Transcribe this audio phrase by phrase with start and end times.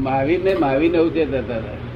[0.00, 1.90] મહાવીર ને મહાવીર ને છે થતા હતા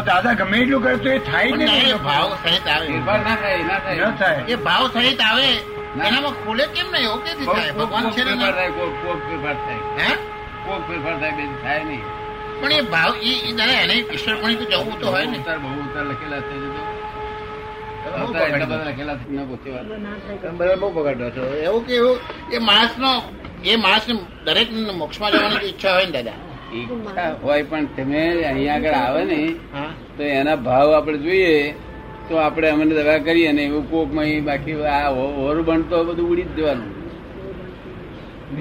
[0.00, 2.88] દાદા ગમે એટલું કરે તો એ થાય ને ના, ભાવ સહિત આવે.
[2.88, 4.44] ના થાય ના થાય.
[4.48, 5.48] એ ભાવ સહિત આવે.
[6.06, 7.04] એનામાં ખોલે કેમ નહીં?
[7.04, 7.72] એવું કેથી થાય.
[7.72, 10.04] ભગવાન છે થાય કોક ફેરફાર થાય.
[10.04, 10.14] હે?
[10.66, 12.00] કોક ફેરફાર થાય બે થાય નહીં.
[12.60, 15.38] પણ એ ભાવ એ દાદા એને ઈશ્વર પણ તો જવું તો હોય ને.
[15.38, 16.62] ઉતાર બહુ ઉતાર લખેલા છે ન
[21.64, 22.18] એવું કે એવું
[22.52, 23.22] એ માણસનો
[23.64, 24.14] એ માણસને
[24.44, 26.51] દરેક મોક્ષમાં જવાની ઈચ્છા હોય ને દાદા.
[26.72, 29.40] ઈચ્છા હોય પણ તમે અહીંયા આગળ આવે ને
[30.16, 31.54] તો એના ભાવ આપણે જોઈએ
[32.28, 36.42] તો આપણે અમને દવા કરીએ ને એવું કોકમાં માં બાકી આ ઓવરબંધ તો બધું ઉડી
[36.44, 36.90] જ જવાનું.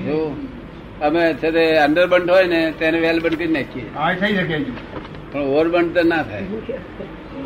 [0.05, 0.17] જો
[1.01, 3.89] અમે છે તે અંડરબંધ હોય ને તેને વેલ બંધ કરી નાખીએ.
[5.31, 6.47] પણ ઓવરબંધ તો ના થાય.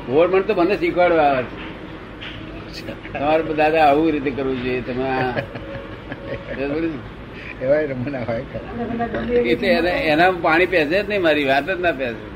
[0.09, 2.93] ઓવરબંધ તો મને શીખવાડવા આવે છે.
[3.13, 5.07] તમારે દાદા આવું રીતે કરવું જોઈએ તમે
[7.61, 8.43] આ- એ રમૂના હોય
[9.51, 12.35] એટલે એને- એના પાણી પહેશે જ નહીં મારી વાત જ ના પહેશે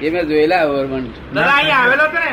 [0.00, 2.32] એ મેં જોયેલા ઓવરબંધ આવેલો છે ને?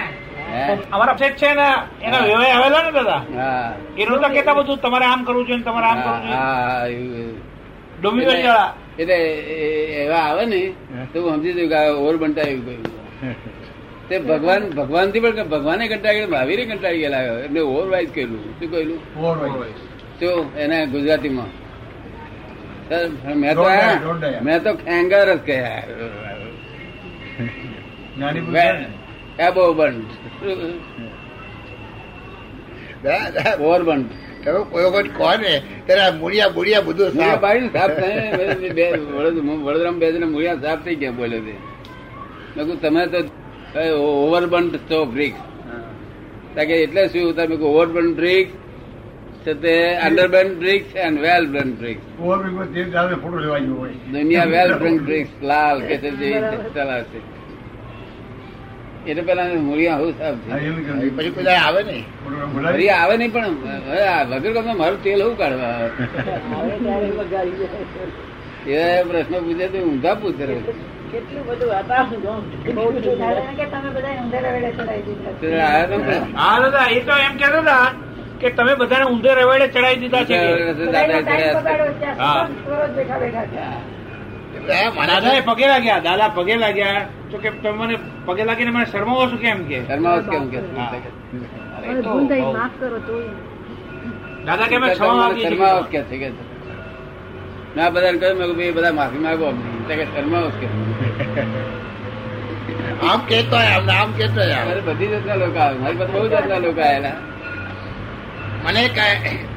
[0.91, 1.67] અમારા શેઠ છે ને
[2.01, 3.21] એનો વ્યવહાર આવેલો ને દાદા?
[3.35, 3.73] હા.
[3.97, 7.33] એ કેતા બધું તમારે આમ કરવું જોઈએ તમારે આમ કરવું જોઈએ.
[8.01, 9.15] ડોમી એટલે- વાળા એટલે
[10.03, 10.73] એવા આવે ને
[11.13, 13.35] તો હું સમજી જઉં કે આ બનતા આવ્યું કહ્યું
[14.09, 17.21] તે ભગવાન ભગવાનથી પણ ભગવાને કંટાળી ગયા મહાવીરે કંટાળી ગયેલા.
[17.21, 18.59] એમને ઓવર વાઇઝ કહેલું.
[18.59, 18.99] શું કહેલું?
[19.25, 19.73] ઓવરવાઇઝ.
[20.21, 21.51] જો એને ગુજરાતીમાં.
[23.35, 23.63] મેં તો.
[24.45, 25.83] મેં તો ખેંગર જ કહ્યા.
[28.19, 28.87] નાની બુદ્ધિ ને.
[29.47, 30.05] એબો બંધ.
[33.03, 34.09] દાદા, ઓવર બંધ.
[34.43, 35.53] તમે કોઈ વખત કહો ને
[35.85, 37.39] ત્યારે આ મૂળિયા બધું સાફ.
[37.39, 41.55] બાળી સાફ થાય બે વડોદરામાં બે જણા મૂળિયા સાફ થઈ ગયા બોલ્યો તે
[42.55, 43.19] મેં તમે તો
[44.03, 45.39] ઓવરબંધ છો બ્રિક્સ
[46.55, 47.35] કે એટલે શું?
[47.35, 48.53] તમે ઓવરબંધ બ્રિક્સ
[49.53, 52.03] તે underburnt bricks and well burnt bricks
[54.11, 56.31] દુનિયા વેલ બ્રન બ્રિક્સ લાલ કે છે જે
[56.73, 57.19] ચલાવશે
[59.07, 60.23] એટલે પેલા મૂળિયા હું કે
[61.17, 62.05] પછી કોઈ આવે નહીં.
[62.63, 63.55] ફરી આવે નહીં પણ
[64.31, 65.89] વગર ગમે મારું તેલ હું કાઢવા આવે?
[68.67, 70.45] એ પ્રશ્ન પૂછે તો ઊંધા પૂછે.
[71.11, 72.03] કેટલું બધું હતા.
[76.89, 78.06] એ તો એમ કેતો હતા
[78.39, 80.37] કે તમે બધાને ઊંધે રવાડે ચડાવી દીધા છે
[85.47, 87.05] પગે લાગ્યા દાદા પગે લાગ્યા.
[87.31, 89.79] તો કે તમે મને પગે લાગીને મને શરમાવો છો કેમ કે?
[89.87, 90.59] શરમાવો કેમ કે.
[94.45, 95.55] દાદા કે મેં ક્ષમા માંગી છે.
[95.91, 95.99] કે?
[96.09, 96.29] છે કે
[97.75, 99.47] મેં બધાને કહ્યું મેં ભાઈ બધા માફી માંગો
[99.87, 100.67] કે શરમાવો કે
[103.07, 104.41] આમ કેતો આમ કેતો.
[104.85, 105.77] બધી જાતના લોકો આવે.
[105.77, 107.15] મારી પાસે બહુ જાતના લોકો આવેલા.
[108.67, 108.81] મને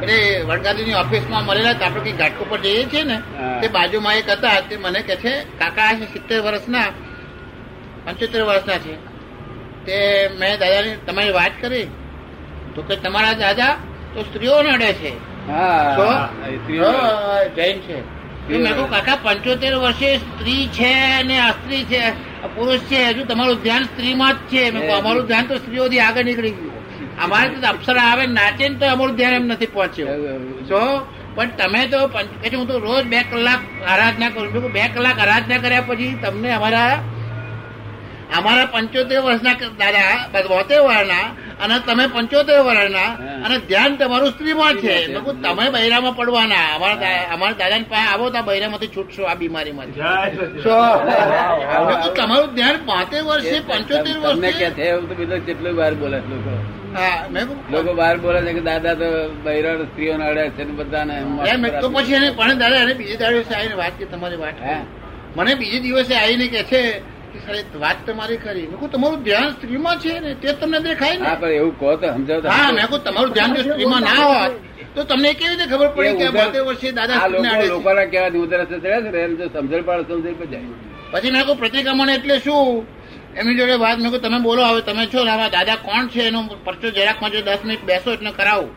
[0.00, 3.16] પેલી વડગાદીની ઓફિસમાં મળેલા આપણે કઈ ઘાટકો પર જઈએ છીએ ને
[3.60, 6.88] તે બાજુમાં એક હતા તે મને કે છે કાકા છે સિત્તેર વર્ષના
[8.04, 8.94] પંચોતેર વર્ષના છે.
[9.86, 9.96] તે
[10.38, 11.88] મેં દાદાની તમારી વાત કરી.
[12.74, 13.72] તો કે તમારા દાદા
[14.14, 15.12] તો સ્ત્રીઓ નડે છે.
[17.56, 17.96] જૈન છે.
[18.48, 20.92] મેં કહું કાકા પંચોતેર વર્ષે સ્ત્રી છે
[21.28, 22.02] ને અસ્ત્રી છે
[22.54, 24.62] પુરુષ છે હજુ તમારું ધ્યાન સ્ત્રીમાં જ છે.
[24.70, 26.69] મેં અમારું ધ્યાન તો સ્ત્રીઓથી આગળ નીકળી ગયું.
[27.24, 30.08] અમારે તો અપ્સરા આવે નાચે ને તો અમારું ધ્યાન એમ નથી પહોંચ્યું.
[30.70, 30.82] તો
[31.36, 31.98] પણ તમે તો
[32.58, 33.60] હું તો રોજ બે કલાક
[33.92, 34.72] આરાધના કરું છું.
[34.76, 36.92] બે કલાક આરાધના કર્યા પછી તમને અમારા
[38.38, 41.26] અમારા પંચોતેર વર્ષના દાદા બોતેર વર્ષના
[41.62, 43.10] અને તમે પંચોતેર વર્ષના.
[43.44, 44.94] અને ધ્યાન તમારું સ્ત્રીમાં છે.
[45.44, 46.66] તમે બૈરામાં પડવાના.
[46.76, 50.00] અમારા અમારા દાદાની પાસે આવો તો બૈરામાંથી છૂટશો આ બીમારીમાંથી.
[50.00, 50.62] જય સચિદાનંદ.
[50.64, 50.76] તો
[51.86, 55.92] મેં કીધું, તમારું ધ્યાન પાંતેર વર્ષે પંચોતેર તમને કે છે એવું તો બીજું કેટલું વાર
[55.94, 56.52] બોલે લોકો.
[56.94, 59.08] હા મેં કીધું, લોકો બહાર બોલે છે કે દાદા તો
[59.44, 61.14] બૈરણ સ્ત્રીઓ નડે છે ને બધાને
[61.82, 64.76] તો પછી એને પણ દાદા એને બીજે દાડે આવીને વાત કે તમારી વાત હે?
[65.36, 66.82] મને બીજે દિવસે આવીને કે છે
[67.80, 68.66] વાત તમારી ખરી.
[68.70, 72.06] મેં તમારું ધ્યાન સ્ત્રીમાં છે ને તે તમને દેખાય હા ને પણ એવું કહો તો
[72.06, 74.52] સમજાવ હા મેં તમારું ધ્યાન જો સ્ત્રીમાં ના હોત
[74.94, 77.26] તો તમને કેવી રીતે ખબર પડી કે બોતેર વર્ષે દાદા?
[77.68, 80.64] લોકોના કેવા ઉધરસ થયા છે ને એને જો સમજણ પાડે સમજણ જાય.
[81.12, 82.86] પછી મેં કહું પ્રતિક્રમણ એટલે શું?
[83.36, 86.22] એમની જોડે વાત મેં કહું તમે બોલો હવે તમે છો ને દાદા કોણ છે?
[86.26, 88.70] એનો પરચો જરાકમાં જો દસ મિનિટ બેસો એટલે કરાવું.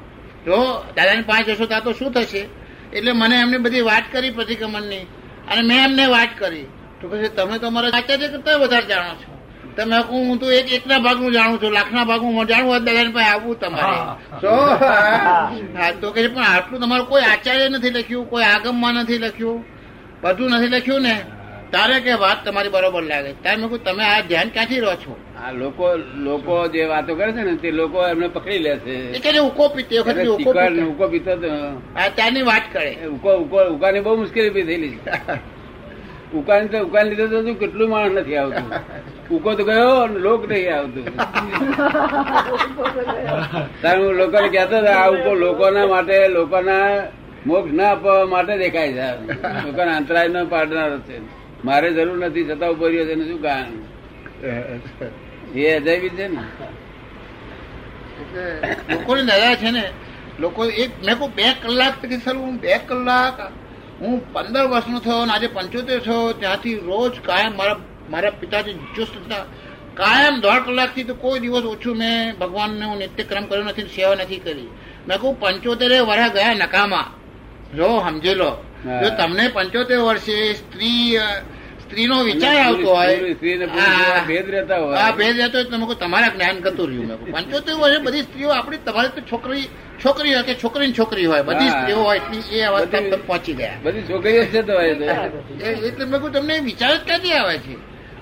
[0.46, 0.58] જો
[0.96, 2.48] દાદાની પાંચ જશો તો શું થશે?
[2.94, 5.06] એટલે મને એમની બધી વાત કરી પ્રતિક્રમણની.
[5.52, 6.68] અને મેં એમને વાત કરી.
[7.04, 9.32] તો પછી તમે તો મારા આચાર્ય કરતા વધારે જાણો છો.
[9.76, 13.14] તમે કહું હું તો એક એકના ભાગનું જાણું છું લાખના ભાગનું હું જાણું હોય દાદાની
[13.14, 13.98] પાસે આવું તમારે.
[14.42, 14.54] તો
[15.76, 19.60] હા તો કે પણ આટલું તમારું કોઈ આચાર્ય નથી લખ્યું કોઈ આગમમાં નથી લખ્યું
[20.24, 21.16] બધું નથી લખ્યું ને
[21.72, 23.32] તારે કે વાત તમારી બરોબર લાગે.
[23.34, 25.14] ત્યારે મેં કહું તમે આ ધ્યાન ક્યાંથી રહો છો?
[25.44, 25.86] આ લોકો
[26.18, 29.40] લોકો જે વાતો કરે છે ને તે લોકો એમને પકડી લે છે.
[29.40, 30.28] ઉકો પીતે વખત
[30.88, 31.32] ઉકો પીતો.
[31.96, 32.92] આ ત્યાંની વાત કરે.
[33.08, 35.12] ઉકો ઉકો ઉકાની બહુ મુશ્કેલી ઊભી થયેલી છે.
[36.34, 38.68] ઉકાન ઉકાળી લીધો તો કેટલું માણસ નથી આવતું?
[39.32, 41.06] ઉકો તો ગયો લોક નહીં આવતું.
[44.00, 46.88] હું લોકોને કહેતો આ ઉકો લોકોના માટે, લોકોના
[47.46, 49.08] મોક્ષ ના આપવા માટે દેખાય છે.
[49.66, 51.16] લોકોના અંતરાય નો પાડનારો છે.
[51.66, 53.76] મારે જરૂર નથી છતાં ઊભો રહ્યો છે શું કારણ?
[55.56, 56.42] એ અજાયબી છે ને.
[58.94, 59.84] એટલે નજા છે ને.
[60.40, 63.38] લોકો એક મેં કહું બે કલાક પછી સર હું બે કલાક
[64.04, 66.34] હું પંદર વર્ષનો થયો અને આજે પંચોતેર થયો.
[66.34, 67.80] ત્યાંથી રોજ કાયમ મારા
[68.10, 69.44] મારા પિતાજી ચુસ્ત હતા.
[69.94, 74.38] કાયમ દોઢ કલાકથી તો કોઈ દિવસ ઓછું મેં ભગવાનને હું નિત્યક્રમ કર્યો નથી સેવા નથી
[74.38, 74.68] કરી.
[75.08, 77.14] મેં કહું પંચોતેરે વર્ષ ગયા નકામા.
[77.76, 78.66] જો સમજી લો
[79.04, 81.18] જો તમને પંચોતેર વર્ષે સ્ત્રી
[81.82, 83.18] સ્ત્રીનો વિચાર આવતો હોય
[83.66, 84.98] આ- ભેદ રહેતા હોય.
[84.98, 87.08] આ ભેદ રહેતો હોય તમે તમારા જ્ઞાન કરતું રહ્યું.
[87.08, 87.32] મેં.
[87.32, 89.64] પંચોતેર વર્ષે બધી સ્ત્રીઓ આપણી તમારી તો છોકરી
[90.06, 91.70] છોકરી હોય કે છોકરી છોકરી હોય બધી.
[91.70, 93.74] સ્ત્રીઓ હોય એટલી એ બધી- પહોંચી ગયા.
[93.84, 97.76] બધી છોકરીઓ છે તો એટલે મેં તમને વિચાર જ ક્યાંથી આવે છે?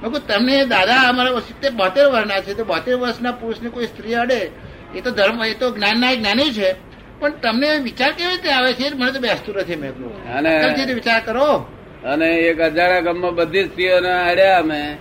[0.04, 4.50] મેં તમને દાદા અમારા સિત્તેર બોતેર વર્ષના છે તો બોતેર વર્ષના પુરુષને કોઈ સ્ત્રી અડે
[4.96, 6.76] એ તો ધર્મ એ તો જ્ઞાનના જ્ઞાની છે.
[7.20, 8.94] પણ તમને વિચાર કેવી રીતે આવે છે?
[8.96, 11.66] મને તો બેસતું નથી મેં કહ્યું અને- વિચાર કરો.
[12.04, 14.98] અને એક અજાણા ગામમાં બધી સ્ત્રીઓને અડ્યા અમે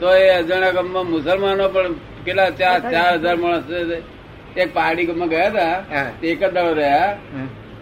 [0.00, 1.92] તો એ અજાણા ગામમાં મુસલમાનો પણ
[2.24, 4.15] કેટલા ચાર ચાર હજાર માણસ છે.
[4.56, 7.16] એક પહાડી ગયા હતા તે એક જ દાડો રહ્યા.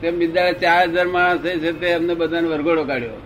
[0.00, 3.19] તેમ બીજા ચાર હજાર માણસ છે તે એમને બધાને વરઘોડો કાઢ્યો.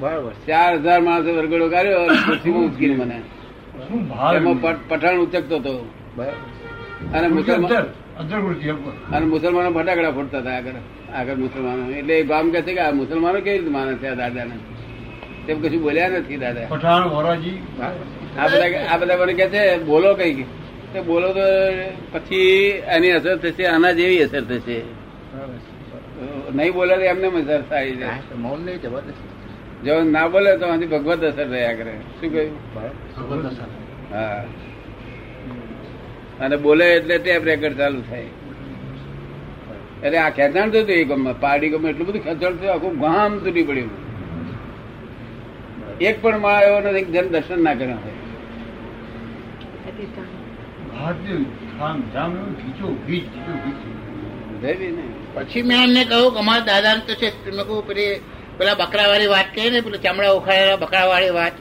[0.00, 0.32] બરાબર.
[0.46, 3.22] ચાર હજાર માણસે વરઘોડો કાઢ્યો ખુરશીમાં ઉચકીને મને.
[4.36, 5.90] એમાં પઠાણ ઉચકતો હતો.
[7.14, 7.86] અને મુસલમાન.
[9.14, 10.72] અને મુસલમાનો ફટાકડા ફોડતા હતા આગળ
[11.14, 11.90] આગળ મુસલમાનો.
[11.90, 14.56] એટલે એ ગામ કહે છે કે આ મુસલમાનો કેવી રીતે માને છે આ દાદાને?
[15.46, 16.66] તેમ કશું બોલ્યા નથી દાદા.
[16.68, 17.58] પઠાણ વરાજી.
[18.38, 20.44] આ બધા આ બધા મને કે છે બોલો કઈ
[20.92, 21.44] તે બોલો તો
[22.12, 22.48] પછી
[22.94, 24.78] એની અસર થશે આના જેવી અસર થશે.
[26.56, 28.08] નહીં બોલે તો એમને અસર થાય છે.
[28.42, 29.20] મૌન નહીં જબરદસ્ત
[29.84, 32.52] જો ના બોલે તો હજી ભગવત અસર રહ્યા કરે શું કહ્યું?
[34.12, 34.42] હા.
[36.40, 38.30] અને બોલે એટલે ટેપ રેકર્ડ ચાલુ થાય.
[40.04, 43.30] એટલે આ ખેંચાણ થયું હતું એ ગમે પાડી ગમે એટલું બધું ખેંચાણ થયું આખું ગામ
[43.38, 43.90] તૂટી પડ્યું.
[46.00, 48.16] એક પણ માળા એવો નથી જેને દર્શન ના કર્યા હોય.
[55.34, 58.20] પછી મેં એમને કહ્યું કે અમારા દાદા તો છે પેલા કહું પેલી
[58.58, 61.52] પેલા બકરાવાળી વાત કહે ને પેલા ચામડા ઉખાડેલા બકરાવાળી વાત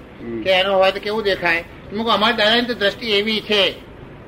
[0.44, 1.64] કે એનો હોય તો કેવું દેખાય?
[1.92, 3.76] મેં કહું અમારા દાદાની તો દ્રષ્ટિ એવી છે.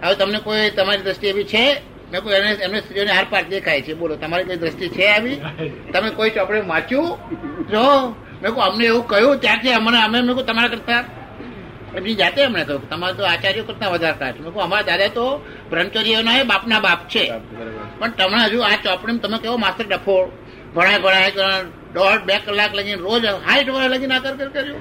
[0.04, 1.82] હવે તમને કોઈ તમારી દ્રષ્ટિ એવી છે?
[2.12, 3.94] મેં કહું એને એમને સ્ત્રીઓને હાર પાર દેખાય છે.
[3.94, 5.42] બોલો તમારી કોઈ દ્રષ્ટિ છે આવી?
[5.94, 7.18] તમે કોઈ ચોપડે વાંચ્યું?
[7.72, 7.86] જો
[8.42, 11.04] મેં કહું અમને એવું કહ્યું ત્યારથી અમને અમે મેં કહું તમારા કરતા
[11.98, 15.46] એમની જાતે એમણે કહ્યું તમારે તો આચાર્ય કરતા વધારે કાઢ મેં કહું અમારા દાદા તો
[15.70, 17.32] બ્રહ્મચર્યના એ બાપના બાપ છે.
[18.00, 20.32] પણ તમને હજુ આ ચોપડી તમે કેવો માસ્ટર ડફો
[20.76, 21.30] ભણાય ભણાય
[21.96, 24.78] દોઢ બે કલાક લગીને રોજ હાઈટ વાળા લગીને આકર કર કર્યું.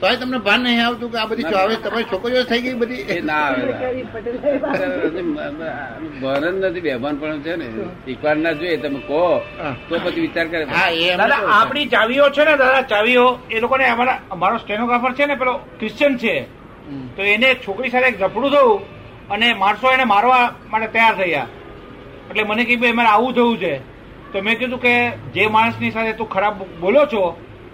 [0.00, 3.20] તો તમને ભાન નહીં આવતું કે આ બધી ચોવીસ તમારી છોકરીઓ થઈ ગઈ એ બધી
[3.28, 3.42] ના.
[3.46, 3.62] આવે.
[6.22, 7.66] ભરણ નથી બેભાન પણ છે ને.
[8.04, 9.22] શીખવાડ ના જોઈએ તમે કહો.
[9.88, 10.64] તો પછી વિચાર કરે.
[10.76, 15.26] હા એ દાદા આપણી ચાવીઓ છે ને દાદા ચાવીઓ એ લોકોને અમારા અમારો સ્ટેનોગ્રાફર છે
[15.26, 16.34] ને પેલો ક્રિશ્ચિયન છે.
[17.16, 18.80] તો એને એક છોકરી સાથે એક ઝપડું થયું
[19.30, 21.46] અને માણસો એને મારવા માટે તૈયાર થયા.
[22.30, 23.72] એટલે મને કીધું ભાઈ મારે આવું થયું છે.
[24.32, 24.94] તો મેં કીધું કે
[25.34, 27.22] જે માણસની સાથે તું ખરાબ બોલો છો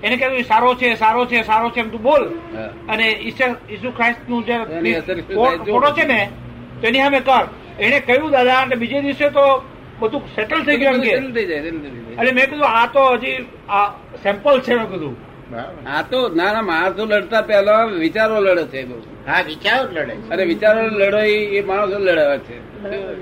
[0.02, 2.24] એને કીધું સારો છે સારો છે સારો છે એમ તું બોલ.
[2.88, 4.56] અને ઈસુ ખ્રાઇસ્તનું જે.
[5.66, 6.20] ફોટો છે ને
[6.80, 7.44] તો એની સામે કર.
[7.78, 9.44] એને કહ્યું દાદા અને બીજે દિવસે તો
[10.00, 11.12] બધું સેટલ થઈ ગયું એમ કે.
[12.18, 13.38] એટલે મેં કીધું આ તો હજી
[13.68, 13.86] આ
[14.22, 15.14] સેમ્પલ છે મેં કીધું.
[15.86, 18.80] આ તો ના ના માણસો લડતા પહેલા વિચારો લડે છે
[19.26, 20.30] હા વિચારો લડે છે.
[20.30, 22.56] અને વિચારો લડો એ- માણસો લડાવે છે.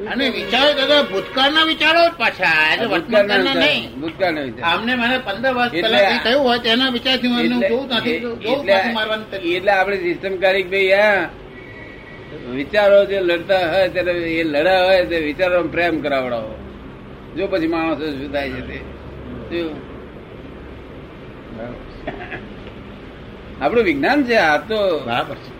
[0.07, 4.01] અને વિચારો દાદા ભૂતકાળના વિચારો જ પાછા ભૂતકાળ ભૂતકાળના નહીં.
[4.01, 4.65] ભૂતકાળના વિચાર.
[4.65, 8.17] આમને મને પંદર વર્ષ એટલે પહેલા થયું હોય તેના વિચારથી હું જોઉં નથી
[9.47, 11.29] એટલે- આપણે સિસ્ટમ કરી ભાઈ આ
[12.55, 16.55] વિચારો જે લડતા હોય ત્યારે એ લડા હોય તે વિચારો પ્રેમ કરાવડાવો.
[17.37, 18.79] જો પછી માણસો શું થાય છે તે?
[23.63, 25.53] આપણું વિજ્ઞાન છે આ તો બરાબર છે.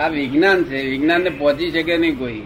[0.00, 2.42] આ વિજ્ઞાન છે વિજ્ઞાન ને પહોંચી શકે નહીં કોઈ.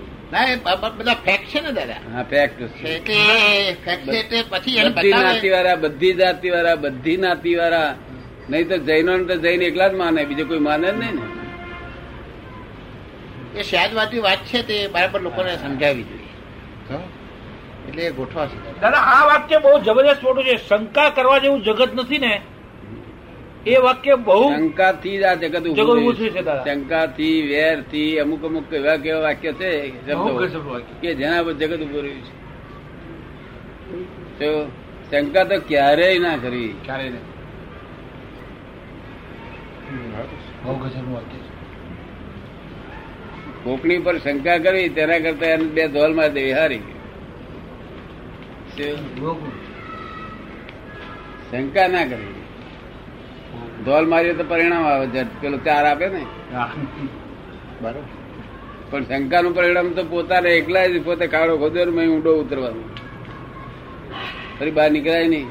[0.99, 2.01] બધા ફેક્ટ છે ને દાદા.
[2.15, 2.99] હા ફેક્ટ છે.
[2.99, 3.17] કે
[3.85, 5.25] ફેક્ટ છે પછી બધી બતાવે.
[5.25, 7.95] નાતી વાળા બધી જાતિ વાળા બધી નાતી વાળા
[8.51, 11.25] નહીં તો જૈનો ને તો જૈન એકલા જ માને બીજો કોઈ માને જ નહીં ને.
[13.59, 16.33] એ સહેજવાદી વાત છે તે બરાબર લોકોને સમજાવી જોઈએ.
[17.89, 18.59] એટલે ગોઠવા છે.
[18.81, 20.57] દાદા આ વાક્ય બહુ જબરદસ્ત મોટું છે.
[20.69, 22.35] શંકા કરવા જેવું જગત નથી ને.
[23.67, 26.29] એ વાક્ય બહુ શંકાથી જ આ જગત ઉભું છે.
[26.31, 29.71] છે શંકાથી અમુક અમુક એવા કેવા વાક્ય છે
[31.01, 32.23] કે જેના પર જગત ઉભું રહ્યું
[34.39, 34.51] છે તો
[35.11, 36.73] શંકા તો ક્યારેય ના કરી.
[43.65, 46.83] કોકની પર શંકા કરવી તેના કરતા એને બે ધોલમાં દેવી હારી?
[51.51, 52.36] શંકા ના કરવી
[53.87, 56.23] ધોલ મારીએ તો પરિણામ આવે પેલો ચાર આપે ને?
[57.83, 58.03] બરોબર.
[58.91, 62.89] પણ શંકાનું પરિણામ તો પોતાને એકલા જ પોતે કાળો ખોદ્યો મેં ઊંડો ઉતરવાનું.
[64.59, 65.49] ફરી બહાર નીકળાય નહીં.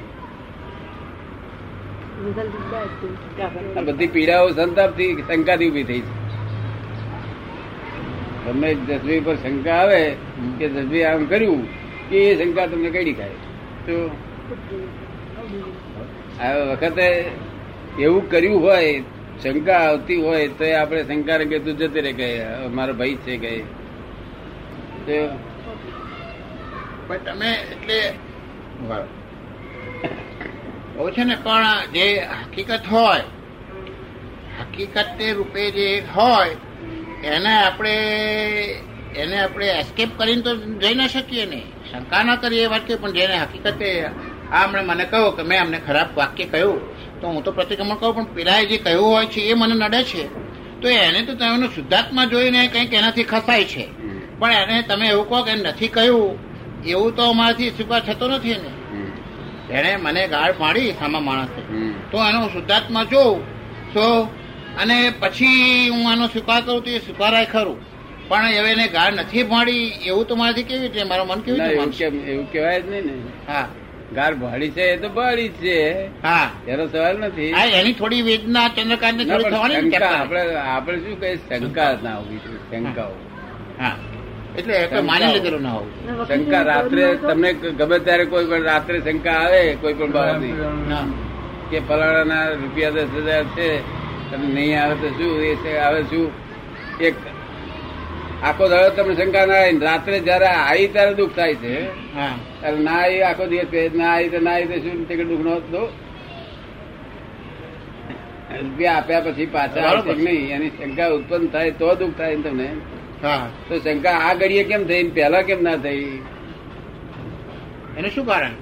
[3.87, 6.13] બધી પીડાઓ સંતાપથી શંકાથી ઊભી થઈ છે.
[8.45, 10.01] તમને જસવી પર શંકા આવે
[10.59, 11.61] કે જસવી આમ કર્યું
[12.09, 13.37] કે એ શંકા તમને કઈ દેખાય
[13.85, 13.95] તો
[16.41, 17.07] આ વખતે
[17.99, 19.03] એવું કર્યું હોય,
[19.41, 22.27] શંકા આવતી હોય, તો આપણે શંકા કે તું જતી રે કહે
[22.75, 23.53] મારો ભાઈ છે કહે
[27.25, 27.99] તમે એટલે
[30.95, 32.05] બહુ છે ને, પણ જે
[32.41, 33.25] હકીકત હોય
[34.59, 36.55] હકીકત રૂપે જે હોય,
[37.23, 37.95] એને આપણે
[39.15, 41.61] એને આપણે એસ્કેપ કરીને તો જઈ ના શકીએ ને.
[41.91, 43.89] શંકા ના કરીએ એ કે પણ જેને હકીકતે
[44.51, 46.79] આ મને કહ્યું કે મેં અમને ખરાબ વાક્ય કહ્યું
[47.21, 50.23] તો હું તો પ્રતિક્રમણ કહું પણ પેલાએ જે કહ્યું હોય છે એ મને નડે છે.
[50.81, 53.85] તો એને તો તમે શુદ્ધાત્મા જોઈને કંઈક એનાથી ખસાય છે.
[54.39, 56.37] પણ એને તમે એવું કહો કે નથી કહ્યું
[56.85, 58.71] એવું તો અમારાથી સ્વીકાર થતો નથી એને.
[59.69, 61.61] એણે મને ગાળ પાડી સામા માણસે.
[62.11, 63.41] તો એનો શુદ્ધાત્મા જોઉં
[63.93, 64.29] તો
[64.81, 67.77] અને પછી હું આનો સ્વીકાર કરું તો એ સ્વીકારાય ખરું.
[68.27, 72.05] પણ હવે એને ગાળ નથી પાડી એવું તો મારાથી કેવી રીતે મારું મન કેવી રીતે
[72.05, 73.13] એવું એવું કહેવાય જ નહીં ને.
[73.47, 73.67] હા.
[74.11, 75.77] ગાર ભાડી છે એ તો ભાડી છે.
[76.21, 76.47] હા.
[76.67, 77.51] એનો સવાલ નથી.
[77.73, 81.37] એની થોડી વેદના ચંદ્રકાંત થોડી થવાની શંકા આપણે આપણે શું કહીએ?
[81.51, 82.39] શંકા ના હોવી
[82.71, 83.13] શંકાઓ
[83.79, 83.95] હા.
[84.57, 85.91] એટલે માની લીધેલું ના હોવું
[86.29, 90.53] શંકા રાત્રે તમને ગમે ત્યારે કોઈ પણ રાત્રે શંકા આવે કોઈ પણ બાબતની
[91.69, 93.67] કે ફલાણાના રૂપિયા દસ હજાર છે
[94.29, 95.33] તમે નહીં આવે તો શું?
[95.43, 96.27] એ છે, આવે શું?
[96.99, 97.15] એક
[98.47, 101.73] આખો દાડો તમને શંકા ના આવી રાત્રે જયારે આવી ત્યારે દુઃખ થાય છે.
[102.87, 105.53] ના આવી આખો દિવસ ના આવી તો ના આવી તો શું ટિકિટ દુઃખ નો
[108.57, 110.45] રૂપિયા આપ્યા પછી પાછા આવશે નહીં?
[110.55, 112.67] એની શંકા ઉત્પન્ન થાય તો દુઃખ થાય તમને.
[113.67, 116.05] તો શંકા આ ઘડીએ કેમ થઈ પેલા પહેલા કેમ ના થઈ?
[117.97, 118.55] એનું શું કારણ?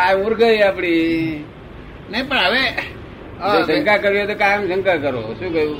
[0.00, 1.44] આ મૂર્ખાઈ આપડી.
[2.10, 2.62] નહીં પણ હવે
[3.70, 5.22] શંકા કરવી તો કાયમ શંકા કરો.
[5.40, 5.78] શું કહ્યું.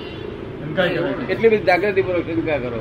[1.32, 2.80] એટલી બધી જાગૃતિ પૂર્વક શંકા કરો.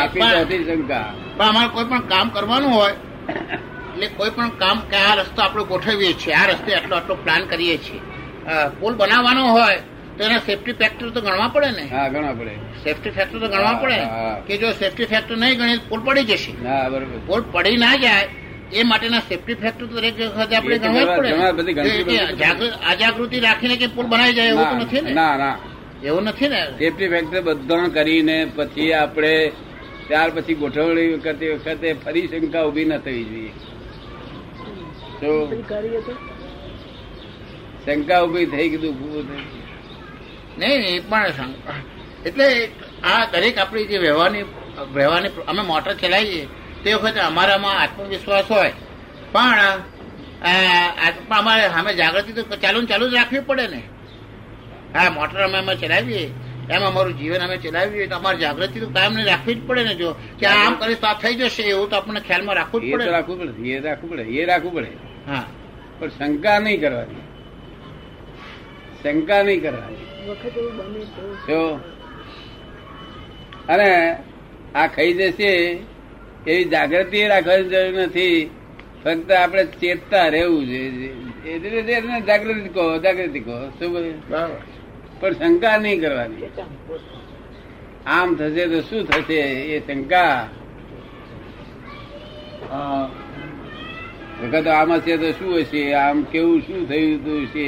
[0.00, 1.06] આપી શંકા.
[1.36, 2.94] પણ અમારે કોઈ પણ કામ કરવાનું હોય
[3.92, 7.42] એટલે કોઈ પણ કામ કે આ રસ્તો આપણે ગોઠવીએ છીએ આ રસ્તે આટલો આટલો પ્લાન
[7.52, 8.00] કરીએ છીએ.
[8.80, 9.78] પુલ બનાવવાનો હોય
[10.16, 11.84] તો એના સેફટી ફેક્ટર તો ગણવા પડે ને.
[11.94, 12.52] હા ગણવા પડે.
[12.84, 13.98] સેફટી ફેક્ટર તો ગણવા પડે.
[14.46, 16.52] કે જો સેફટી ફેક્ટર નહીં ગણીએ તો પુલ પડી જશે.
[16.68, 17.18] હા બરોબર.
[17.28, 18.24] પુલ પડી ના જાય
[18.72, 21.30] એ માટેના સેફટી ફેક્ટર તો દરેક વખતે આપણે ગણવા જ પડે.
[22.92, 25.12] અજાગૃતિ રાખીને કે પુલ બનાવી જાય એવું તો નથી ને?
[25.20, 25.54] ના ના.
[26.04, 26.60] એવું નથી ને?
[26.78, 29.32] સેફટી ફેક્ટર બધા કરીને પછી આપણે
[30.06, 33.52] ત્યાર પછી ગોઠવણી કરતી વખતે ફરી શંકા ઊભી ન થવી જોઈએ.
[35.20, 35.30] તો
[37.84, 39.44] શંકા ઊભી થઈ કીધું ઉભું થઈ.
[40.58, 41.78] નહીં નહીં એ પણ શંકા.
[42.26, 42.46] એટલે
[43.04, 44.44] આ દરેક આપણી જે વ્યવહારની
[44.94, 46.44] વ્યવહારની અમે મોટર ચલાવીએ
[46.84, 48.72] તે વખતે અમારામાં આત્મવિશ્વાસ હોય.
[49.32, 49.78] પણ
[51.38, 53.82] અમારે સામે જાગૃતિ તો ચાલુ ચાલુ જ રાખવી પડે ને.
[54.94, 56.30] હા મોટર અમે અમે ચલાવીએ.
[56.70, 59.94] એમ અમારું જીવન અમે ચલાવીએ તો અમારી જાગૃતિ તો કાયમ ને રાખવી જ પડે ને
[59.94, 60.14] જો.
[60.38, 63.04] કે આમ કરે તો આ થઈ જશે એવું તો આપણને ખ્યાલમાં રાખવું જ પડે.
[63.04, 64.88] રાખવું પડે એ રાખવું પડે એ રાખવું પડે.
[65.26, 65.46] હા.
[65.98, 67.22] પણ શંકા નહીં કરવાની.
[69.02, 70.06] શંકા નહીં કરવાની.
[71.48, 71.80] જો.
[73.68, 74.16] અને
[74.74, 75.78] આ ખાઈ જશે
[76.46, 78.50] એવી જાગૃતિ રાખવાની જરૂર નથી.
[79.04, 80.78] ફક્ત આપણે ચેતતા રહેવું છે
[81.48, 83.68] એ રીતે જાગૃતિ કહો જાગૃતિ કહો.
[83.68, 84.71] શું કહ્યું?
[85.22, 86.50] પણ શંકા નહીં કરવાની.
[88.06, 89.40] આમ થશે તો શું થશે
[89.74, 90.36] એ શંકા?
[94.42, 95.82] વખત આમાં હશે તો શું હશે?
[95.94, 97.66] આમ કેવું શું થયું હતું છે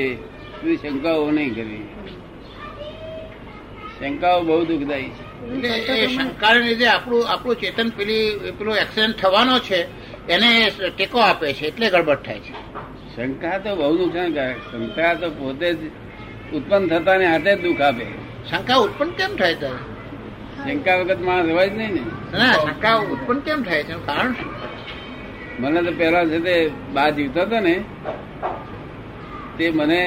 [0.62, 1.86] એવી શંકાઓ નહીં કરવી.
[3.98, 5.96] શંકાઓ બહુ દુઃખદાયી છે.
[6.06, 8.26] શંકાને લીધે આપણું આપણું ચેતન પેલી
[8.58, 9.78] પેલો એક્સિડન્ટ થવાનો છે
[10.28, 10.50] એને
[10.96, 12.54] ટેકો આપે છે એટલે ગડબડ થાય છે.
[13.14, 15.80] શંકા તો બહુ નુકસાનકારક શંકા તો પોતે જ
[16.52, 18.06] ઉત્પન્ન થતા ને હાથે જ દુઃખ આપે.
[18.48, 19.70] શંકા ઉત્પન્ન કેમ થાય છે
[20.64, 22.02] શંકા વખત માણસ હોય જ નહીં ને.
[22.34, 23.94] ના શંકા ઉત્પન્ન કેમ થાય છે?
[24.06, 24.34] કારણ
[25.60, 26.54] મને તો પેલા છે તે
[26.94, 27.74] બા જીવતો હતો ને
[29.58, 30.00] તે મને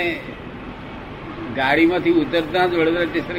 [1.56, 3.38] ગાડીમાંથી ઉતરતા જ વડોદરા સ્ટેશન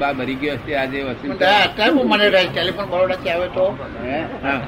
[0.00, 3.66] બા ભરી ગયો હશે આજે પણ વસંત હું મને રહે ટેલિફોન બરોડાથી આવે તો?
[4.42, 4.60] હા?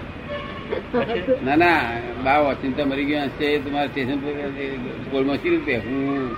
[1.42, 1.78] ના ના
[2.25, 4.30] બા વોશિંગ્ટન મરી ગયો હશે તમારા સ્ટેશન પર
[5.12, 5.75] ગોળમાં રીતે?
[5.80, 6.30] હું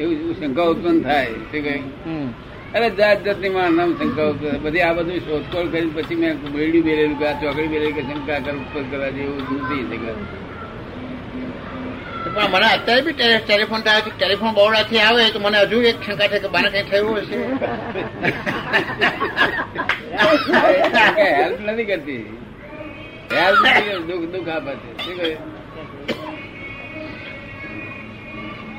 [0.00, 1.74] એવું શંકા ઉત્પન્ન થાય શું કહે?
[2.06, 2.28] હમ.
[2.74, 6.84] અરે જાત જાતની મારા નામ શંકા ઉત્પન્ન બધી આ બધું શોધખોળ કરી પછી મેં બેડી
[6.86, 10.16] બેરેલું કે આ ચોકડી બેરેલી કે શંકા કર ઉત્પન્ન કરવા જેવું નથી શંકા.
[12.52, 14.10] મને અત્યારે બી ટેલિફોન થાય છે.
[14.18, 17.36] ટેલિફોન બરોડાથી આવે તો મને હજુ એક શંકા છે કે બાને કઈ થયું હશે
[21.36, 22.22] હેલ્પ નથી કરતી.
[23.34, 23.62] હેલ્પ
[24.08, 24.90] દુઃખ દુઃખ આપે છે.
[25.04, 25.30] શું કહે?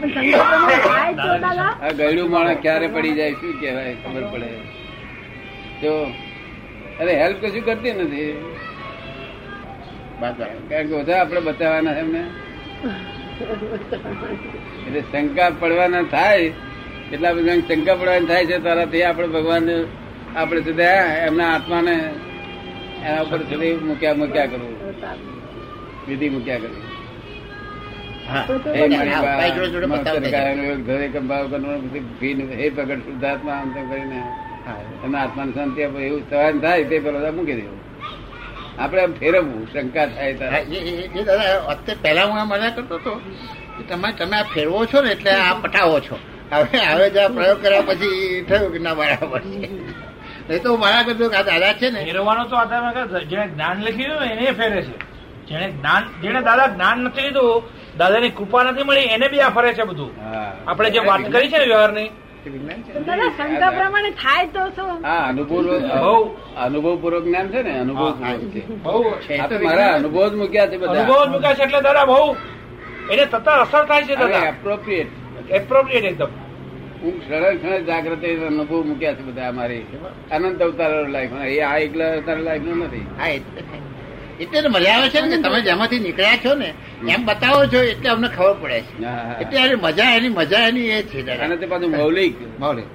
[0.02, 1.92] આ
[2.30, 4.50] માણસ ક્યારે પડી જાય, શું કહેવાય, ખબર પડે.
[5.82, 5.92] જો
[7.00, 8.32] અરે હેલ્પ કશું કરતી નથી.
[10.70, 12.24] કારણ કે બધા આપણે બતાવવાના એમને.
[14.88, 16.52] એટલે શંકા પડવાના થાય,
[17.14, 19.66] એટલા બધા શંકા પડવાની થાય છે, તારાથી આપણે ભગવાન
[20.38, 20.92] આપણે સુધી
[21.28, 21.96] એમના આત્માને
[23.06, 24.76] એના ઉપર સુધી મૂક્યા મૂક્યા કરવું.
[26.08, 26.91] વિધિ મૂક્યા કરવી.
[31.08, 31.78] કંભાવ કરવાનો,
[32.96, 34.20] શુદ્ધાત્મા આમ તેમ કરીને
[34.66, 34.76] હા.
[35.04, 37.80] એમના શાંતિ આપો એવું સવાલ થાય તે પેલા મૂકી દેવું
[38.82, 43.16] આપણે આમ ફેરવવું શંકા થાય એ- દાદા અત્યારે પહેલા હું મજા કરતો હતો
[43.78, 46.20] કે તમે તમે આ ફેરવો છો ને એટલે આ પટાવો છો.
[46.52, 50.60] હવે હવે જ આ પ્રયોગ કર્યા પછી થયું કે ના બરાબર છે.
[50.60, 52.04] તો મારા કરતો આ દાદા છે ને.
[52.04, 55.12] ફેરવાનો તો આધાર જેને જ્ઞાન લખી દીધું એને ફેરે છે.
[55.48, 59.72] જેને જ્ઞાન જેને દાદા જ્ઞાન નથી લીધું દાદાની કૃપા નથી મળી એને બી આ ફરે
[59.78, 60.12] છે બધું.
[60.70, 62.10] આપણે જે વાત કરી છે ને વ્યવહારની.
[62.46, 64.90] વિજ્ઞાન છે પણ દાદા શંકા પ્રમાણે થાય તો શું?
[65.08, 65.24] હા
[66.66, 68.06] અનુભવ પૂર્વક જ્ઞાન છે ને અનુભવ
[69.64, 72.22] મારા જ મૂક્યા છે અનુભવ બધા મૂક્યા છે એટલે દાદા બહુ.
[73.12, 74.44] એને તરત અસર થાય છે દાદા.
[74.54, 75.10] એપ્રોપ્રિએટ
[75.60, 76.32] એપ્રોપ્રિએટ એકદમ.
[77.02, 79.84] હું ક્ષણે અનુભવ મૂક્યા છે બધા અમારી.
[80.36, 83.06] અનંત અવતાર લાઈફ એ આ એકલા અવતાર લાઈફ નો નથી.
[83.20, 83.62] હા એટલે
[84.44, 86.70] એટલે મજા આવે છે ને કે તમે જેમાંથી નીકળ્યા છો ને
[87.08, 88.94] એમ બતાવો છો એટલે અમને ખબર પડે છે.
[89.42, 92.60] એટલે એની મજા એની મજા એની એ છે અને તે પાછું મૌલિક.
[92.60, 92.86] મૌલિક.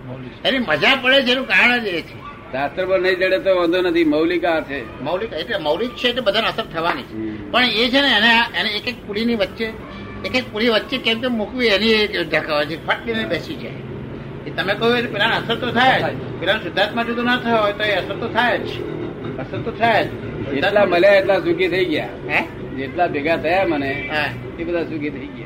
[0.46, 2.26] એની મજા પડે છે એનું કારણ જ એ છે.
[2.52, 5.02] શાસ્ત્રમાં નહીં જડે તો વાંધો નથી મૌલિક આ છે.
[5.02, 7.50] મૌલિક એટલે મૌલિક છે એટલે બધાને અસર થવાની છે.
[7.50, 9.64] પણ એ છે ને એને એને એક એક પુડીની વચ્ચે
[10.24, 13.72] એક એક પુડી વચ્ચે કેમ કેમ મૂકવી એની એક ધકાવ છે ફાટીને બેસી જાય.
[14.46, 16.40] એ તમે કહો એટલે પેલા અસર તો થાય જ.
[16.40, 18.68] પેલા શુદ્ધાત્મા જુદું ના થયો હોય તો એ અસર તો થાય જ.
[19.38, 20.08] અસર તો થાય જ.
[20.52, 22.08] એટલા મળ્યા એટલા સુખી થઈ ગયા.
[22.30, 22.65] હે?
[22.76, 24.28] જેટલા ભેગા થયા મને હા.
[24.58, 25.45] એ બધા સુખી થઈ ગયા.